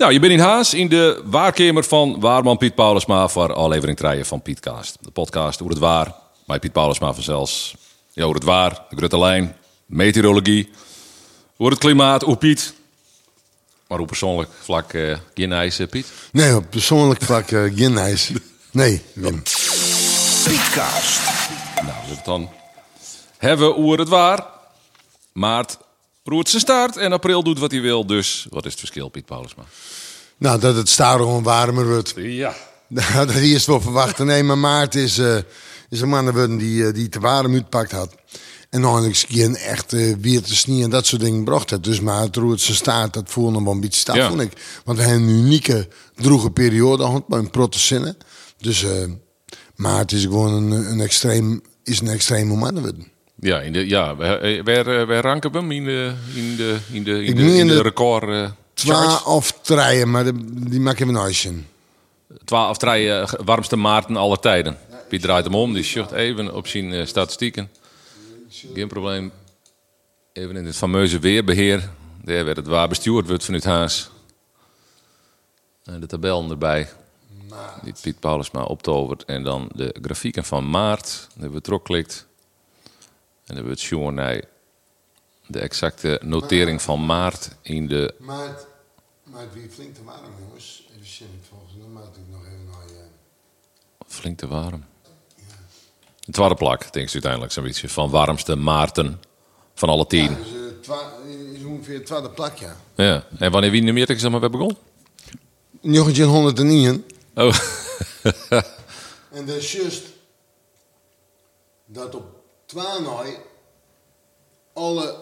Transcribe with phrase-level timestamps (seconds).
[0.00, 4.24] Nou, je bent in Haas in de waarkamer van Waarman Piet Paulusma voor aflevering 3
[4.24, 4.96] van Pietcast.
[5.00, 6.14] De podcast over het waar,
[6.46, 7.74] bij Piet Paulusma vanzelfs.
[8.12, 10.70] Ja, over het waar, de grote lijn, meteorologie,
[11.56, 12.74] over het klimaat, hoe Piet.
[13.88, 16.12] Maar hoe persoonlijk vlak eh geen ijs, eh, Piet?
[16.32, 18.30] Nee, op persoonlijk vlak eh, geen ijs.
[18.70, 19.42] Nee, Wim.
[20.44, 21.20] Pietcast.
[21.74, 22.48] Nou, dus het dan
[23.38, 24.46] hebben we over het waar.
[25.32, 25.78] Maart
[26.24, 28.06] roert zijn staart en april doet wat hij wil.
[28.06, 29.62] Dus wat is het verschil, Piet Paulusma?
[30.36, 32.12] Nou, dat het gewoon warmer wordt.
[32.16, 32.54] Ja.
[33.14, 34.26] Dat eerst wel verwachten.
[34.26, 35.36] Nee, maar maart is, eh,
[35.88, 38.14] is een man geworden die, eh, die te warm uitpakt had.
[38.70, 41.84] En eigenlijk geen echt eh, weer te snie en dat soort dingen bracht het.
[41.84, 44.28] Dus maar het roert zijn staart, dat voelde hem wel een beetje stap, Ja.
[44.28, 44.80] vond ik.
[44.84, 48.16] Want we hebben een unieke droege periode gehad bij een protozinnen.
[48.58, 49.04] Dus eh
[49.74, 52.92] maart is gewoon een, een extreem, is een extreem moment.
[53.40, 57.24] Ja, in de, ja wij, wij, wij ranken hem in de, in de, in de,
[57.24, 58.30] in de, in de de record eh
[58.74, 58.84] charts.
[58.84, 61.66] Twa of treien, maar de- die maken we nooit zien.
[62.44, 64.78] Twaalf drie eh, warmste maarten aller tijden.
[65.08, 67.70] Piet draait hem om, die sjocht even op zijn eh, statistieken.
[68.74, 69.32] Geen probleem.
[70.32, 71.88] Even in het fameuze weerbeheer.
[72.24, 74.10] Daar werd het waar bestuurd wordt vanuit Haas.
[75.84, 76.88] En de tabellen erbij.
[77.82, 79.24] Die Piet Paulusma optovert.
[79.24, 81.28] En dan de grafieken van maart.
[81.38, 82.26] Hebben we klikt.
[83.50, 84.42] En dan hebben we het zien naar
[85.46, 88.66] de exacte notering van maart in de Maar het,
[89.24, 90.88] maar het wie flink te warm, jongens.
[91.00, 93.04] Even volgens mij ik nog even naar je.
[94.06, 94.84] Flink te warm.
[96.24, 97.88] Het tweede plak, denk ik uiteindelijk zo'n beetje.
[97.88, 99.20] Van warmste maarten
[99.74, 100.30] van alle tien.
[100.30, 101.12] Ja, dus, eh, twa-
[101.54, 102.76] is ongeveer het tweede plak, ja.
[102.94, 103.24] Ja.
[103.38, 104.76] En wanneer wie nummer ik zeg maar weer begon?
[105.80, 107.04] 1909.
[107.34, 107.58] Oh,
[109.30, 110.02] En dat is juist
[111.86, 112.39] dat op
[112.70, 113.38] 12
[114.74, 115.16] alle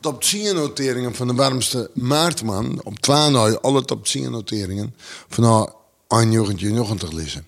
[0.00, 4.94] top 10 noteringen van de warmste maartman, op 12 alle top 10 noteringen
[5.28, 5.70] van nou
[6.08, 7.46] 1990 lezen.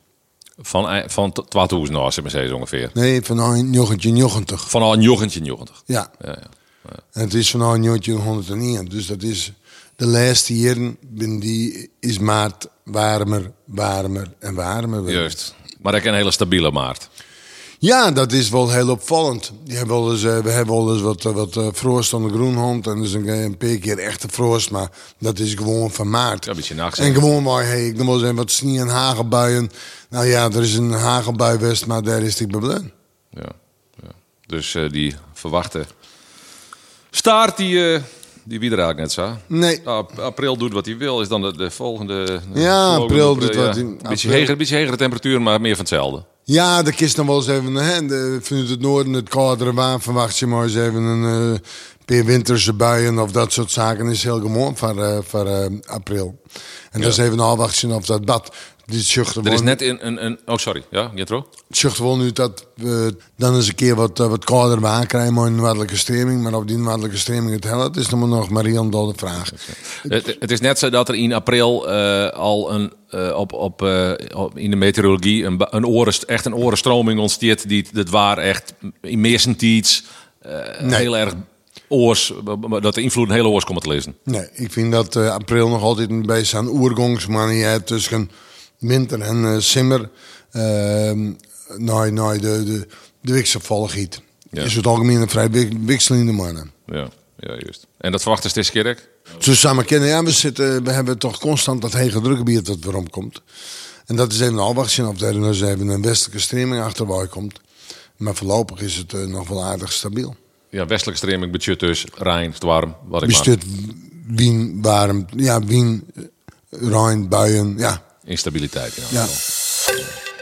[0.59, 2.91] van, van t- 2000 nou, zeg maar ongeveer.
[2.95, 4.71] Nee, van 1990.
[4.71, 5.83] Van al een jochentje 90.
[5.87, 6.11] Ja.
[6.21, 6.49] Ja, ja.
[7.13, 8.85] En het is van 1901.
[8.85, 9.53] Dus dat is
[9.97, 10.97] de laatste jaren
[11.39, 15.11] die is maart warmer, warmer en warmer.
[15.11, 15.55] Juist.
[15.81, 17.09] Maar dat is een hele stabiele maart.
[17.83, 19.53] Ja, dat is wel heel opvallend.
[19.65, 22.23] Je hebt wel eens, eh, we hebben wel eens wat, eh, wat eh, frost aan
[22.23, 22.87] de groenhond.
[22.87, 24.71] En dus een, een paar keer echte frost.
[24.71, 26.45] Maar dat is gewoon van maart.
[26.45, 26.99] Ja, een beetje nacht.
[26.99, 29.71] En gewoon maar, hey, ik noem wel eens wat sneeuw en hagelbuien.
[30.11, 32.93] Nou ja, er is een hagelbui west, maar daar is die beblun.
[33.31, 33.49] Ja,
[34.03, 34.09] ja.
[34.47, 35.85] Dus die verwachte
[37.11, 38.01] staart die, eh
[38.45, 39.37] die er eigenlijk net zo.
[39.47, 42.25] Nee, Ap- april doet wat hij wil, is dan de, de volgende.
[42.25, 45.81] de Ja, april doet wat hij- Een beetje, heger, beetje hegere temperatuur, maar meer van
[45.85, 46.25] hetzelfde.
[46.51, 50.01] Ja, de kist dan wel eens even, hè, de, vanuit het noorden, het koudere waar,
[50.01, 51.61] verwacht je maar eens even een eh
[52.05, 54.07] paar winterse buien of dat soort zaken.
[54.09, 56.41] is heel gewoon eh, voor eh, april.
[56.91, 58.53] En dat is even afwachten of dat bad.
[59.45, 60.39] Er is net een, een, een...
[60.47, 60.83] Oh, sorry.
[60.91, 61.47] Ja, Jetro?
[61.71, 65.35] zucht gewoon nu dat we dan eens een keer wat, eh, wat kouder waar krijgen,
[65.35, 66.43] maar een noordelijke streming.
[66.43, 69.51] Maar of die noordelijke streming het helpt, is dan maar nog maar een de vraag.
[70.09, 73.83] Het, het is net zo dat er in april eh, al een, eh, op, op,
[74.35, 75.85] op, in de meteorologie een, een
[76.27, 79.21] echt een orenstroming ontsteert die het waar echt in
[80.41, 81.01] eh Nee.
[81.01, 81.35] heel erg
[81.89, 82.33] oors,
[82.81, 84.17] dat de invloed een hele oors komt te lezen.
[84.25, 88.31] Nee, ik vind dat april nog altijd een beetje aan oergangsmanier tussen
[88.81, 90.11] winter en eh simmer.
[90.51, 91.33] Ehm
[91.77, 92.87] nee, nee, de, de,
[93.21, 94.23] de wisselvalligheid.
[94.51, 94.63] Ja.
[94.63, 95.51] Is het algemeen een vrij
[95.85, 96.73] wisselende mannen.
[96.87, 97.09] Ja,
[97.39, 97.87] ja juist.
[97.99, 98.99] En dat verwachten ze deze keer ook?
[99.39, 102.97] Zo samen kennen, ja, we, zitten, we hebben toch constant dat hege drukgebied dat weer
[102.97, 103.43] omkomt.
[104.07, 107.61] En dat is even een afwachting of er dus even een westelijke streming achterbij komt.
[108.17, 110.37] Maar voorlopig is het eh, nog wel aardig stabiel.
[110.71, 113.45] Ja, westelijke streming, budget dus, Rijn, het warm, wat ik maar.
[113.45, 113.65] Bestuurt
[114.27, 116.11] Wien, warm, ja, Wien,
[116.71, 118.10] Rijn, buien, ja.
[118.31, 118.97] Instabiliteit.
[118.97, 119.27] In Ja.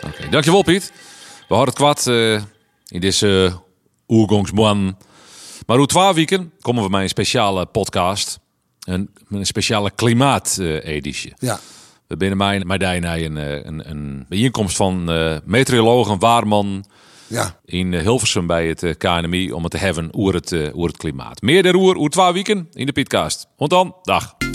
[0.06, 0.93] Oké, dankjewel Piet.
[1.49, 2.43] We houden het kwad eh,
[2.88, 3.56] in deze uh,
[4.09, 4.97] oergongsman.
[5.66, 8.38] Maar hoe twee weken komen we met een speciale podcast.
[8.81, 11.34] Een, een speciale klimaat-editie.
[11.38, 11.60] Ja.
[12.07, 16.18] we binnen mij met die naar een, eh, een, een bijeenkomst van eh meteoroloog en
[16.18, 16.84] waarman
[17.27, 20.60] Ja, in eh, Hilversum bij het eh, KNMI om het te hebben over het, eh,
[20.60, 21.42] over het klimaat.
[21.42, 23.47] Meer daarover, hoe twee weken in de Pietcast.
[23.57, 24.47] Want dan, dag.